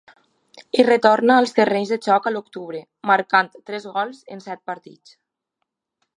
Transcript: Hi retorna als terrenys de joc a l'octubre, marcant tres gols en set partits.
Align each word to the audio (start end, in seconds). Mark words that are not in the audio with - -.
Hi 0.77 0.85
retorna 0.87 1.35
als 1.41 1.53
terrenys 1.59 1.91
de 1.95 1.99
joc 2.07 2.31
a 2.31 2.33
l'octubre, 2.33 2.81
marcant 3.11 3.53
tres 3.69 3.87
gols 3.99 4.27
en 4.37 4.43
set 4.49 4.67
partits. 4.73 5.17